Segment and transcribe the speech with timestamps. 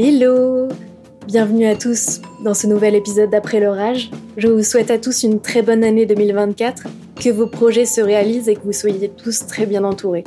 [0.00, 0.68] Hello
[1.26, 4.12] Bienvenue à tous dans ce nouvel épisode d'Après l'orage.
[4.36, 6.84] Je vous souhaite à tous une très bonne année 2024,
[7.16, 10.22] que vos projets se réalisent et que vous soyez tous très bien entourés.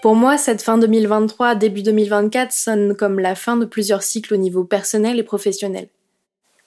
[0.00, 4.38] Pour moi, cette fin 2023, début 2024 sonne comme la fin de plusieurs cycles au
[4.38, 5.88] niveau personnel et professionnel.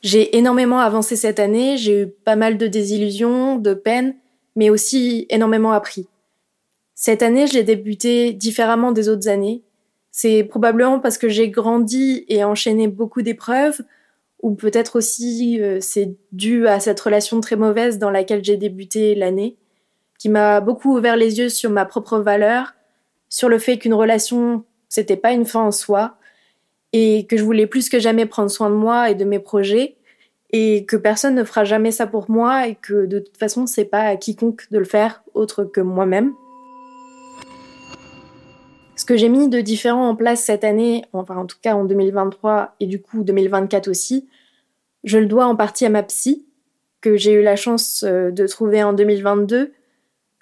[0.01, 4.15] J'ai énormément avancé cette année, j'ai eu pas mal de désillusions, de peines,
[4.55, 6.07] mais aussi énormément appris.
[6.95, 9.63] Cette année, je l'ai débuté différemment des autres années.
[10.11, 13.81] C'est probablement parce que j'ai grandi et enchaîné beaucoup d'épreuves,
[14.41, 19.13] ou peut-être aussi euh, c'est dû à cette relation très mauvaise dans laquelle j'ai débuté
[19.13, 19.55] l'année,
[20.17, 22.73] qui m'a beaucoup ouvert les yeux sur ma propre valeur,
[23.29, 26.17] sur le fait qu'une relation, c'était pas une fin en soi,
[26.91, 29.95] et que je voulais plus que jamais prendre soin de moi et de mes projets,
[30.51, 33.85] et que personne ne fera jamais ça pour moi, et que de toute façon, c'est
[33.85, 36.33] pas à quiconque de le faire autre que moi-même.
[38.95, 41.85] Ce que j'ai mis de différent en place cette année, enfin en tout cas en
[41.85, 44.27] 2023 et du coup 2024 aussi,
[45.03, 46.45] je le dois en partie à ma psy,
[46.99, 49.73] que j'ai eu la chance euh, de trouver en 2022,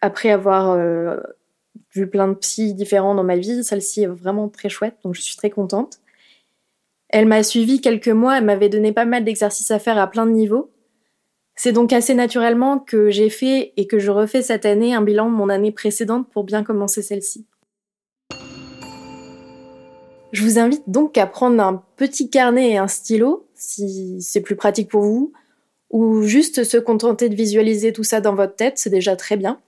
[0.02, 1.18] après avoir euh,
[1.94, 3.64] vu plein de psys différents dans ma vie.
[3.64, 6.00] Celle-ci est vraiment très chouette, donc je suis très contente.
[7.10, 10.26] Elle m'a suivi quelques mois, elle m'avait donné pas mal d'exercices à faire à plein
[10.28, 10.72] de niveaux.
[11.56, 15.30] C'est donc assez naturellement que j'ai fait et que je refais cette année un bilan
[15.30, 17.46] de mon année précédente pour bien commencer celle-ci.
[20.32, 24.56] Je vous invite donc à prendre un petit carnet et un stylo, si c'est plus
[24.56, 25.34] pratique pour vous,
[25.90, 29.60] ou juste se contenter de visualiser tout ça dans votre tête, c'est déjà très bien.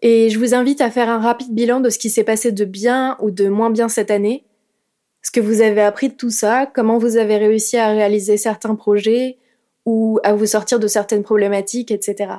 [0.00, 2.64] Et je vous invite à faire un rapide bilan de ce qui s'est passé de
[2.64, 4.44] bien ou de moins bien cette année,
[5.32, 8.74] ce que vous avez appris de tout ça, comment vous avez réussi à réaliser certains
[8.74, 9.38] projets
[9.86, 12.34] ou à vous sortir de certaines problématiques, etc.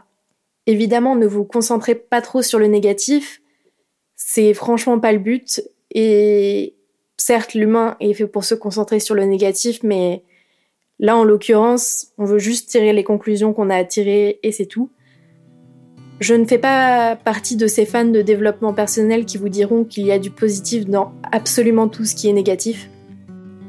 [0.67, 3.42] Évidemment, ne vous concentrez pas trop sur le négatif,
[4.15, 6.76] c'est franchement pas le but, et
[7.17, 10.23] certes, l'humain est fait pour se concentrer sur le négatif, mais
[10.99, 14.67] là, en l'occurrence, on veut juste tirer les conclusions qu'on a à tirer et c'est
[14.67, 14.92] tout.
[16.23, 20.06] Je ne fais pas partie de ces fans de développement personnel qui vous diront qu'il
[20.06, 22.89] y a du positif dans absolument tout ce qui est négatif.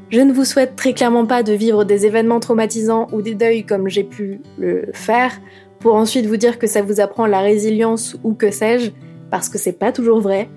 [0.09, 3.65] Je ne vous souhaite très clairement pas de vivre des événements traumatisants ou des deuils
[3.65, 5.33] comme j'ai pu le faire,
[5.81, 8.91] pour ensuite vous dire que ça vous apprend la résilience ou que sais-je,
[9.29, 10.47] parce que c'est pas toujours vrai.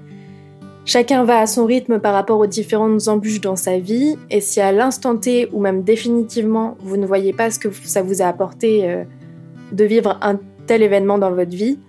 [0.85, 4.61] Chacun va à son rythme par rapport aux différentes embûches dans sa vie, et si
[4.61, 8.27] à l'instant T ou même définitivement vous ne voyez pas ce que ça vous a
[8.27, 9.03] apporté euh,
[9.73, 10.39] de vivre un
[10.69, 11.81] tel événement dans votre vie,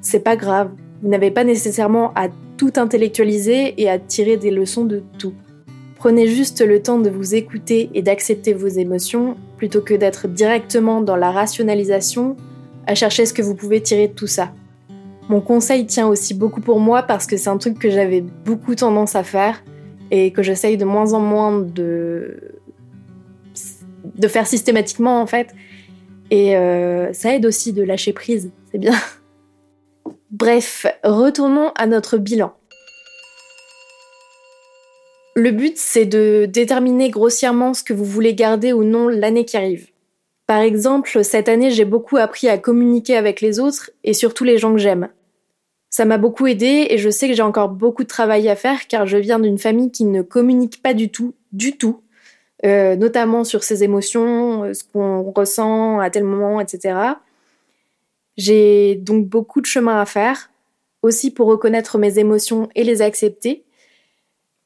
[0.00, 0.70] c'est pas grave.
[1.02, 5.34] Vous n'avez pas nécessairement à tout intellectualiser et à tirer des leçons de tout.
[5.96, 11.00] Prenez juste le temps de vous écouter et d'accepter vos émotions plutôt que d'être directement
[11.00, 12.36] dans la rationalisation
[12.86, 14.52] à chercher ce que vous pouvez tirer de tout ça.
[15.28, 18.74] Mon conseil tient aussi beaucoup pour moi parce que c'est un truc que j'avais beaucoup
[18.74, 19.62] tendance à faire
[20.10, 22.38] et que j'essaye de moins en moins de
[24.14, 25.54] de faire systématiquement en fait
[26.30, 28.94] et euh, ça aide aussi de lâcher prise, c'est bien.
[30.30, 32.52] Bref, retournons à notre bilan.
[35.34, 39.56] Le but, c'est de déterminer grossièrement ce que vous voulez garder ou non l'année qui
[39.56, 39.88] arrive.
[40.46, 44.58] Par exemple, cette année, j'ai beaucoup appris à communiquer avec les autres et surtout les
[44.58, 45.08] gens que j'aime.
[45.88, 48.86] Ça m'a beaucoup aidé et je sais que j'ai encore beaucoup de travail à faire
[48.86, 52.02] car je viens d'une famille qui ne communique pas du tout, du tout,
[52.66, 56.94] euh, notamment sur ses émotions, euh, ce qu'on ressent à tel moment, etc.
[58.38, 60.50] J'ai donc beaucoup de chemin à faire,
[61.02, 63.64] aussi pour reconnaître mes émotions et les accepter.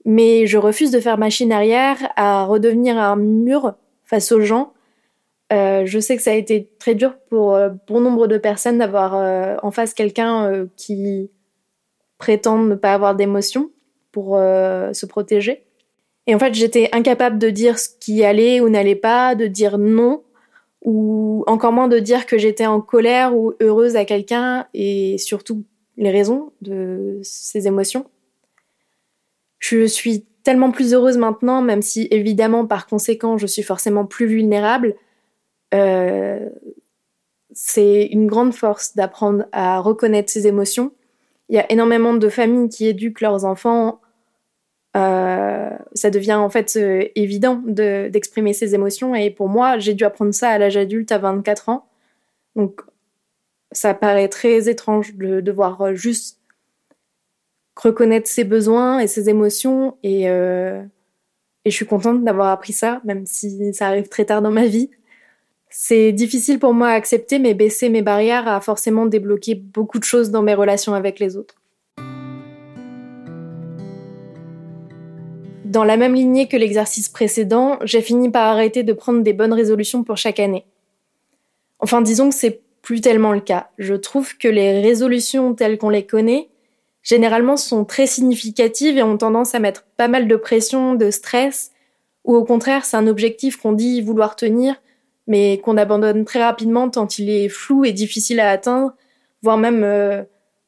[0.04, 3.74] Mais je refuse de faire machine arrière à redevenir un mur
[4.04, 4.72] face aux gens.
[5.52, 9.64] Euh, je sais que ça a été très dur pour bon nombre de personnes d'avoir
[9.64, 11.30] en face quelqu'un qui
[12.18, 13.70] prétend ne pas avoir d'émotions
[14.12, 15.64] pour se protéger.
[16.26, 19.78] Et en fait, j'étais incapable de dire ce qui allait ou n'allait pas, de dire
[19.78, 20.22] non,
[20.82, 25.64] ou encore moins de dire que j'étais en colère ou heureuse à quelqu'un, et surtout
[25.96, 28.06] les raisons de ces émotions.
[29.58, 34.26] Je suis tellement plus heureuse maintenant, même si évidemment par conséquent je suis forcément plus
[34.26, 34.96] vulnérable.
[35.72, 36.48] Euh,
[37.52, 40.92] c'est une grande force d'apprendre à reconnaître ses émotions.
[41.48, 44.00] Il y a énormément de familles qui éduquent leurs enfants
[44.96, 49.14] euh, ça devient en fait euh, évident d'exprimer ses émotions.
[49.14, 51.86] Et pour moi, j'ai dû apprendre ça à l'âge adulte à 24 ans.
[52.56, 52.82] Donc,
[53.72, 56.38] ça paraît très étrange de devoir euh, juste
[57.76, 59.96] reconnaître ses besoins et ses émotions.
[60.02, 60.30] Et, et
[61.70, 64.90] je suis contente d'avoir appris ça, même si ça arrive très tard dans ma vie.
[65.70, 70.04] C'est difficile pour moi à accepter, mais baisser mes barrières a forcément débloqué beaucoup de
[70.04, 71.61] choses dans mes relations avec les autres.
[75.64, 79.52] Dans la même lignée que l'exercice précédent, j'ai fini par arrêter de prendre des bonnes
[79.52, 80.64] résolutions pour chaque année.
[81.78, 83.68] Enfin, disons que c'est plus tellement le cas.
[83.78, 86.48] Je trouve que les résolutions telles qu'on les connaît,
[87.02, 91.70] généralement sont très significatives et ont tendance à mettre pas mal de pression, de stress,
[92.24, 94.80] ou au contraire, c'est un objectif qu'on dit vouloir tenir,
[95.26, 98.94] mais qu'on abandonne très rapidement tant il est flou et difficile à atteindre,
[99.42, 100.22] voire même euh,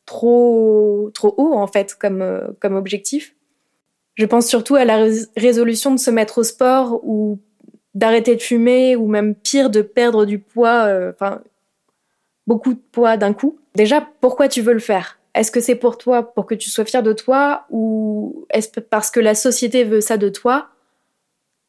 [0.07, 3.35] trop trop haut en fait comme euh, comme objectif.
[4.15, 5.07] Je pense surtout à la
[5.37, 7.39] résolution de se mettre au sport ou
[7.95, 11.41] d'arrêter de fumer ou même pire de perdre du poids, euh, enfin
[12.47, 13.59] beaucoup de poids d'un coup.
[13.75, 15.19] Déjà, pourquoi tu veux le faire?
[15.35, 19.11] Est-ce que c'est pour toi, pour que tu sois fier de toi, ou est-ce parce
[19.11, 20.69] que la société veut ça de toi?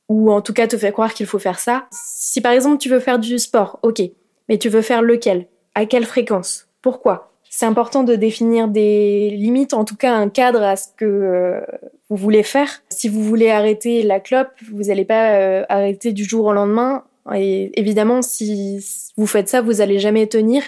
[0.07, 1.88] Ou en tout cas te fait croire qu'il faut faire ça?
[1.92, 4.01] Si par exemple tu veux faire du sport, ok,
[4.50, 5.47] mais tu veux faire lequel?
[5.74, 6.68] À quelle fréquence?
[6.83, 7.35] Pourquoi?
[7.57, 11.62] C'est important de définir des limites, en tout cas un cadre à ce que euh,
[12.10, 12.84] vous voulez faire.
[12.90, 17.06] Si vous voulez arrêter la clope, vous n'allez pas euh, arrêter du jour au lendemain.
[17.34, 18.86] Et évidemment, si
[19.16, 20.63] vous faites ça, vous allez jamais tenir.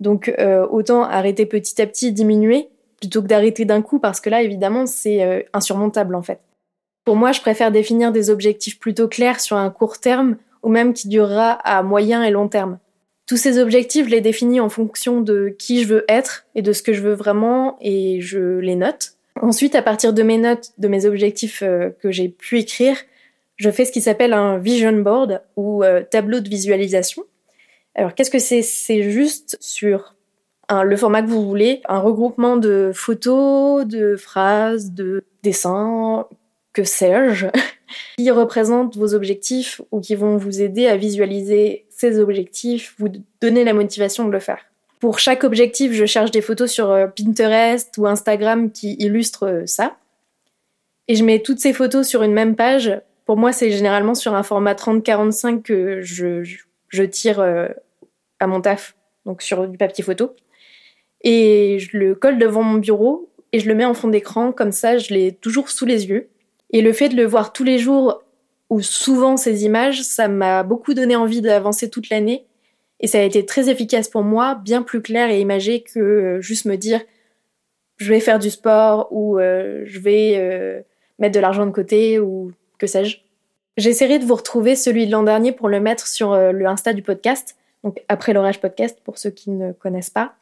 [0.00, 2.70] Donc euh, autant arrêter petit à petit, diminuer,
[3.00, 6.40] plutôt que d'arrêter d'un coup, parce que là, évidemment, c'est insurmontable en fait.
[7.04, 10.92] Pour moi, je préfère définir des objectifs plutôt clairs sur un court terme ou même
[10.92, 12.80] qui durera à moyen et long terme.
[13.26, 16.72] Tous ces objectifs, je les définis en fonction de qui je veux être et de
[16.72, 19.12] ce que je veux vraiment et je les note.
[19.40, 22.96] Ensuite, à partir de mes notes, de mes objectifs euh, que j'ai pu écrire,
[23.56, 27.24] je fais ce qui s'appelle un vision board ou euh, tableau de visualisation.
[27.94, 28.62] Alors, qu'est-ce que c'est?
[28.62, 30.14] C'est juste sur
[30.70, 36.26] le format que vous voulez, un regroupement de photos, de phrases, de dessins,
[36.72, 37.46] que sais-je,
[38.18, 43.08] qui représentent vos objectifs ou qui vont vous aider à visualiser ces objectifs, vous
[43.40, 44.64] donner la motivation de le faire.
[45.00, 49.66] Pour chaque objectif, je cherche des photos sur euh, Pinterest ou Instagram qui illustrent euh,
[49.66, 49.96] ça.
[51.08, 52.90] Et je mets toutes ces photos sur une même page.
[53.26, 56.42] Pour moi, c'est généralement sur un format 30-45 que je,
[56.88, 57.68] je, tire euh,
[58.40, 58.96] à mon taf,
[59.26, 60.34] donc sur du papier photo.
[61.22, 64.72] Et je le colle devant mon bureau et je le mets en fond d'écran, comme
[64.72, 66.28] ça je l'ai toujours sous les yeux.
[66.70, 68.23] Et le fait de le voir tous les jours
[68.74, 72.44] ou souvent ces images, ça m'a beaucoup donné envie d'avancer toute l'année.
[72.98, 76.40] Et ça a été très efficace pour moi, bien plus clair et imagé que euh,
[76.40, 77.00] juste me dire
[77.98, 80.80] je vais faire du sport ou euh, je vais euh,
[81.20, 83.18] mettre de l'argent de côté ou que sais-je.
[83.76, 87.02] J'essaierai de vous retrouver celui de l'an dernier pour le mettre sur le Insta du
[87.02, 90.34] podcast, donc après l'orage podcast pour ceux qui ne connaissent pas.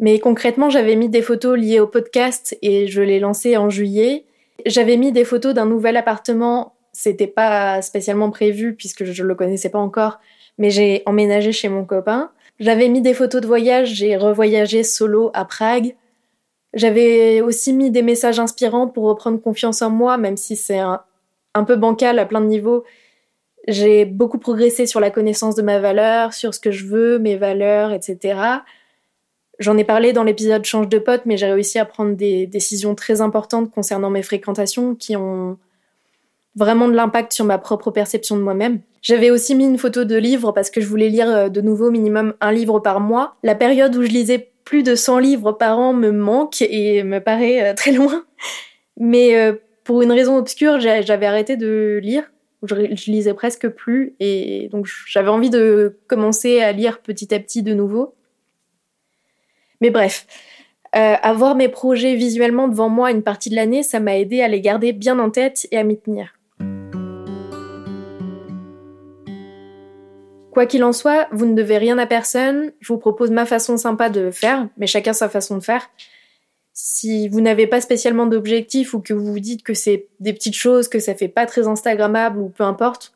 [0.00, 4.24] Mais concrètement, j'avais mis des photos liées au podcast et je l'ai lancé en juillet.
[4.66, 6.74] J'avais mis des photos d'un nouvel appartement.
[7.00, 10.18] C'était pas spécialement prévu puisque je le connaissais pas encore,
[10.58, 12.32] mais j'ai emménagé chez mon copain.
[12.58, 13.94] J'avais mis des photos de voyage.
[13.94, 15.94] J'ai revoyagé solo à Prague.
[16.74, 21.00] J'avais aussi mis des messages inspirants pour reprendre confiance en moi, même si c'est un,
[21.54, 22.82] un peu bancal à plein de niveaux.
[23.68, 27.36] J'ai beaucoup progressé sur la connaissance de ma valeur, sur ce que je veux, mes
[27.36, 28.40] valeurs, etc.
[29.60, 32.96] J'en ai parlé dans l'épisode Change de pote, mais j'ai réussi à prendre des décisions
[32.96, 35.58] très importantes concernant mes fréquentations qui ont
[36.58, 38.80] vraiment de l'impact sur ma propre perception de moi-même.
[39.00, 41.90] J'avais aussi mis une photo de livre parce que je voulais lire euh, de nouveau
[41.90, 43.36] minimum un livre par mois.
[43.44, 47.20] La période où je lisais plus de 100 livres par an me manque et me
[47.20, 48.24] paraît euh, très loin.
[48.98, 52.24] Mais euh, pour une raison obscure, j'avais arrêté de lire.
[52.64, 57.62] Je, lisais presque plus et donc j'avais envie de commencer à lire petit à petit
[57.62, 58.16] de nouveau.
[59.80, 60.26] Mais bref,
[60.92, 64.60] avoir mes projets visuellement devant moi une partie de l'année, ça m'a aidé à les
[64.60, 66.37] garder bien en tête et à m'y tenir.
[70.50, 72.72] Quoi qu'il en soit, vous ne devez rien à personne.
[72.80, 75.90] Je vous propose ma façon sympa de faire, mais chacun sa façon de faire.
[76.72, 80.54] Si vous n'avez pas spécialement d'objectif ou que vous vous dites que c'est des petites
[80.54, 83.12] choses, que ça fait pas très instagrammable ou peu importe,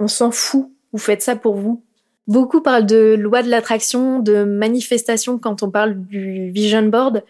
[0.00, 0.70] on s'en fout.
[0.92, 1.82] Vous faites ça pour vous.
[2.26, 7.24] Beaucoup parlent de loi de l'attraction, de manifestation quand on parle du vision board,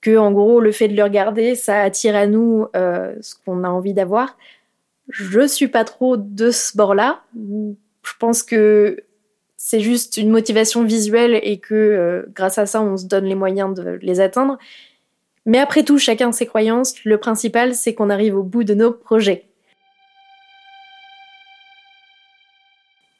[0.00, 3.64] que en gros le fait de le regarder, ça attire à nous euh, ce qu'on
[3.64, 4.36] a envie d'avoir.
[5.08, 7.22] Je suis pas trop de ce bord-là.
[8.08, 9.04] Je pense que
[9.56, 13.34] c'est juste une motivation visuelle et que euh, grâce à ça, on se donne les
[13.34, 14.58] moyens de les atteindre.
[15.46, 17.04] Mais après tout, chacun ses croyances.
[17.04, 19.48] Le principal, c'est qu'on arrive au bout de nos projets.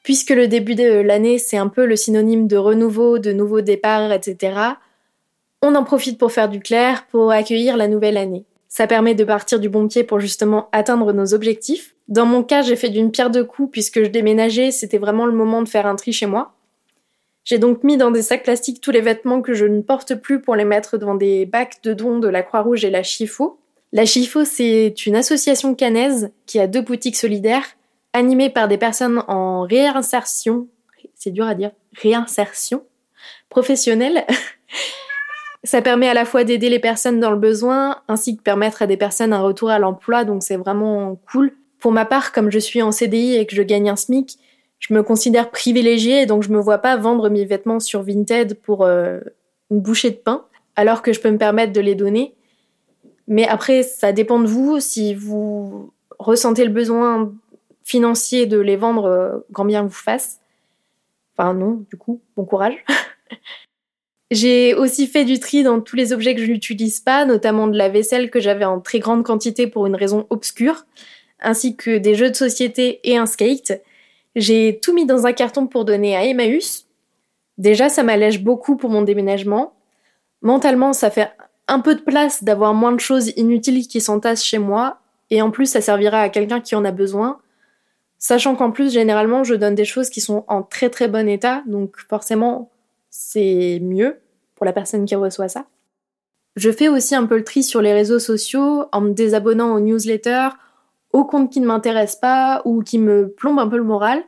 [0.09, 4.11] puisque le début de l'année, c'est un peu le synonyme de renouveau, de nouveau départ,
[4.11, 4.59] etc.,
[5.61, 8.43] on en profite pour faire du clair, pour accueillir la nouvelle année.
[8.69, 11.95] Ça permet de partir du bon pied pour justement atteindre nos objectifs.
[12.07, 15.33] Dans mon cas, j'ai fait d'une pierre deux coups puisque je déménageais, c'était vraiment le
[15.33, 16.53] moment de faire un tri chez moi.
[17.43, 20.39] J'ai donc mis dans des sacs plastiques tous les vêtements que je ne porte plus
[20.39, 23.59] pour les mettre dans des bacs de dons de la Croix-Rouge et la Chifo.
[23.91, 27.65] La Chifo, c'est une association canaise qui a deux boutiques solidaires
[28.13, 30.67] animées par des personnes en réinsertion,
[31.15, 32.83] c'est dur à dire, réinsertion
[33.49, 34.25] professionnelle.
[35.69, 38.87] Ça permet à la fois d'aider les personnes dans le besoin ainsi que permettre à
[38.87, 41.51] des personnes un retour à l'emploi, donc c'est vraiment cool.
[41.77, 44.39] Pour ma part, comme je suis en CDI et que je gagne un SMIC,
[44.79, 48.83] je me considère privilégiée donc je me vois pas vendre mes vêtements sur Vinted pour
[48.83, 49.19] euh,
[49.69, 50.43] une bouchée de pain,
[50.75, 52.33] alors que je peux me permettre de les donner.
[53.27, 54.79] Mais après, ça dépend de vous.
[54.79, 57.31] Si vous ressentez le besoin
[57.83, 60.39] financier de les vendre, euh, grand bien vous fasse.
[61.37, 62.83] Enfin non, du coup, bon courage.
[64.31, 67.77] J'ai aussi fait du tri dans tous les objets que je n'utilise pas, notamment de
[67.77, 70.85] la vaisselle que j'avais en très grande quantité pour une raison obscure,
[71.39, 73.81] ainsi que des jeux de société et un skate.
[74.35, 76.85] J'ai tout mis dans un carton pour donner à Emmaüs.
[77.57, 79.73] Déjà, ça m'allège beaucoup pour mon déménagement.
[80.43, 81.31] Mentalement, ça fait
[81.67, 84.99] un peu de place d'avoir moins de choses inutiles qui s'entassent chez moi,
[85.31, 87.39] et en plus, ça servira à quelqu'un qui en a besoin.
[88.19, 91.63] Sachant qu'en plus, généralement, je donne des choses qui sont en très très bon état,
[91.67, 92.69] donc forcément,
[93.21, 94.21] c'est mieux
[94.55, 95.65] pour la personne qui reçoit ça.
[96.55, 99.81] Je fais aussi un peu le tri sur les réseaux sociaux en me désabonnant aux
[99.81, 100.51] newsletters,
[101.11, 104.23] aux comptes qui ne m'intéressent pas ou qui me plombent un peu le moral.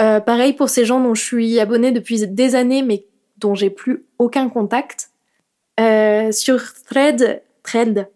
[0.00, 3.04] Euh, pareil pour ces gens dont je suis abonnée depuis des années mais
[3.38, 5.10] dont j'ai plus aucun contact.
[5.80, 8.08] Euh, sur Thread, Thread,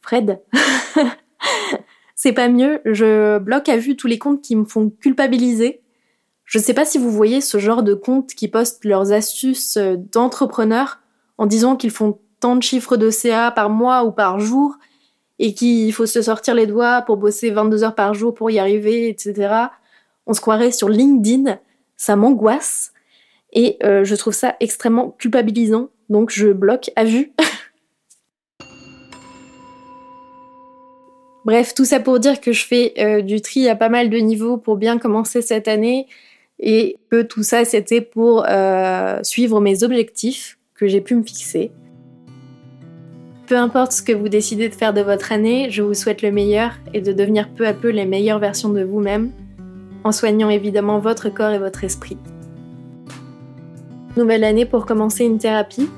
[0.00, 0.40] Fred,
[2.16, 2.80] c'est pas mieux.
[2.84, 5.83] Je bloque à vue tous les comptes qui me font culpabiliser
[6.54, 9.96] je sais pas si vous voyez ce genre de comptes qui postent leurs astuces euh,
[9.96, 11.00] d'entrepreneurs
[11.36, 14.76] en disant qu'ils font tant de chiffres de CA par mois ou par jour
[15.40, 18.60] et qu'il faut se sortir les doigts pour bosser 22 heures par jour pour y
[18.60, 19.52] arriver, etc.
[20.28, 21.58] On se croirait sur LinkedIn,
[21.96, 22.92] ça m'angoisse
[23.52, 27.32] et euh, je trouve ça extrêmement culpabilisant, donc je bloque à vue.
[31.44, 34.18] Bref, tout ça pour dire que je fais euh, du tri à pas mal de
[34.18, 36.06] niveaux pour bien commencer cette année
[36.64, 41.70] et que tout ça c'était pour euh, suivre mes objectifs que j'ai pu me fixer.
[43.46, 46.32] Peu importe ce que vous décidez de faire de votre année, je vous souhaite le
[46.32, 49.30] meilleur et de devenir peu à peu les meilleures versions de vous-même,
[50.02, 52.16] en soignant évidemment votre corps et votre esprit.
[54.16, 55.90] Nouvelle année pour commencer une thérapie.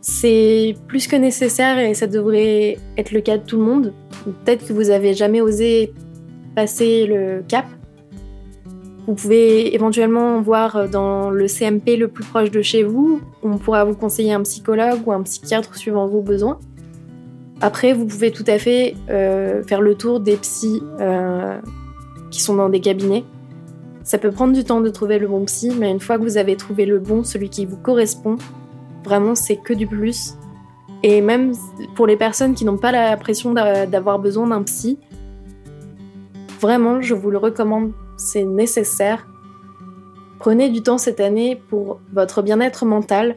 [0.00, 3.92] C'est plus que nécessaire et ça devrait être le cas de tout le monde.
[4.24, 5.92] Peut-être que vous n'avez jamais osé
[6.54, 7.66] passer le cap
[9.08, 13.22] vous pouvez éventuellement voir euh, dans le CMP le plus proche de chez vous.
[13.42, 16.58] On pourra vous conseiller un psychologue ou un psychiatre suivant vos besoins.
[17.62, 21.58] Après, vous pouvez tout à fait euh, faire le tour des psys euh,
[22.30, 23.24] qui sont dans des cabinets.
[24.04, 26.36] Ça peut prendre du temps de trouver le bon psy, mais une fois que vous
[26.36, 28.36] avez trouvé le bon, celui qui vous correspond,
[29.04, 30.34] vraiment c'est que du plus.
[31.02, 31.52] Et même
[31.94, 34.98] pour les personnes qui n'ont pas l'impression d'avoir besoin d'un psy,
[36.60, 39.26] vraiment je vous le recommande c'est nécessaire.
[40.38, 43.36] Prenez du temps cette année pour votre bien-être mental,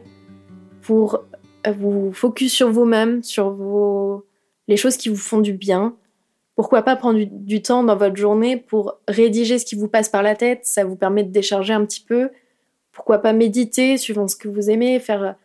[0.82, 1.24] pour
[1.66, 4.26] euh, vous focus sur vous-même, sur vos...
[4.68, 5.96] les choses qui vous font du bien.
[6.54, 10.22] Pourquoi pas prendre du, temps dans votre journée pour rédiger ce qui vous passe par
[10.22, 12.30] la tête, ça vous permet de décharger un petit peu.
[12.92, 15.36] Pourquoi pas méditer suivant ce que vous aimez, faire,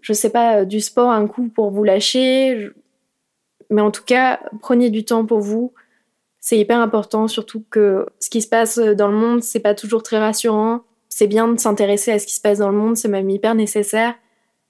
[0.00, 2.70] je sais pas, du sport un coup pour vous lâcher.
[3.68, 5.74] Mais en tout cas, prenez du temps pour vous,
[6.44, 10.02] c'est hyper important, surtout que ce qui se passe dans le monde, c'est pas toujours
[10.02, 10.82] très rassurant.
[11.08, 13.54] C'est bien de s'intéresser à ce qui se passe dans le monde, c'est même hyper
[13.54, 14.14] nécessaire,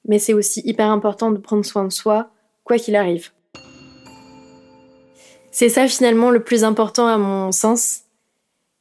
[0.07, 2.31] mais c'est aussi hyper important de prendre soin de soi,
[2.62, 3.31] quoi qu'il arrive.
[5.50, 8.02] C'est ça finalement le plus important à mon sens.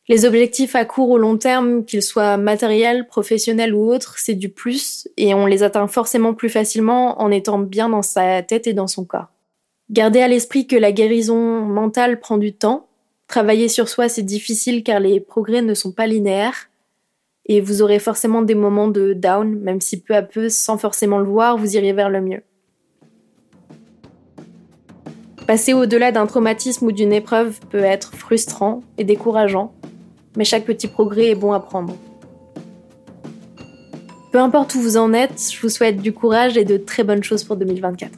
[0.07, 4.50] Les objectifs à court ou long terme, qu'ils soient matériels, professionnels ou autres, c'est du
[4.50, 8.73] plus, et on les atteint forcément plus facilement en étant bien dans sa tête et
[8.73, 9.33] dans son corps.
[9.93, 12.88] Gardez à l'esprit que la guérison mentale prend du temps.
[13.27, 16.71] Travailler sur soi, c'est difficile car les progrès ne sont pas linéaires.
[17.45, 21.19] Et vous aurez forcément des moments de down, même si peu à peu, sans forcément
[21.19, 22.41] le voir, vous irez vers le mieux.
[25.45, 29.75] Passer au-delà d'un traumatisme ou d'une épreuve peut être frustrant et décourageant,
[30.35, 31.95] mais chaque petit progrès est bon à prendre.
[34.31, 37.23] Peu importe où vous en êtes, je vous souhaite du courage et de très bonnes
[37.23, 38.09] choses pour 2024.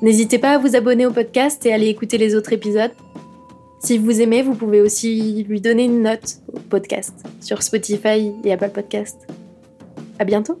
[0.00, 2.92] N'hésitez pas à vous abonner au podcast et à aller écouter les autres épisodes.
[3.80, 8.52] Si vous aimez, vous pouvez aussi lui donner une note au podcast sur Spotify et
[8.52, 9.26] Apple Podcast.
[10.18, 10.60] À bientôt!